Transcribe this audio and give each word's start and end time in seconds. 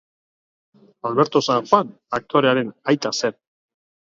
Alberto 1.09 1.41
San 1.49 1.67
Juan 1.69 1.93
aktorearen 2.19 2.73
aita 2.97 3.15
zen. 3.23 3.39